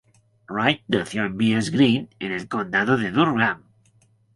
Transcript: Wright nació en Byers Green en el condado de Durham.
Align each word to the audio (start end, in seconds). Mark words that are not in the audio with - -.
Wright 0.49 0.81
nació 0.87 1.25
en 1.25 1.37
Byers 1.37 1.69
Green 1.69 2.09
en 2.17 2.31
el 2.31 2.47
condado 2.47 2.97
de 2.97 3.11
Durham. 3.11 3.65